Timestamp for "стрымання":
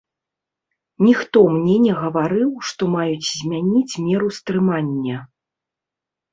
4.41-5.17